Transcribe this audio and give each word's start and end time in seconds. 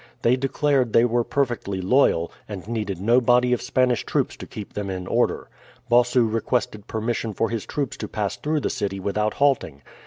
They 0.23 0.35
declared 0.35 0.93
they 0.93 1.05
were 1.05 1.23
perfectly 1.23 1.79
loyal, 1.79 2.31
and 2.49 2.67
needed 2.67 2.99
no 2.99 3.21
body 3.21 3.53
of 3.53 3.61
Spanish 3.61 4.03
troops 4.03 4.35
to 4.37 4.47
keep 4.47 4.73
them 4.73 4.89
in 4.89 5.05
order. 5.05 5.47
Bossu 5.91 6.25
requested 6.25 6.87
permission 6.87 7.33
for 7.35 7.51
his 7.51 7.67
troops 7.67 7.97
to 7.97 8.07
pass 8.07 8.35
through 8.35 8.61
the 8.61 8.71
city 8.71 8.99
without 8.99 9.35
halting. 9.35 9.83